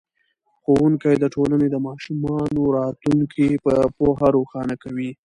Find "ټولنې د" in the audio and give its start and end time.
1.35-1.75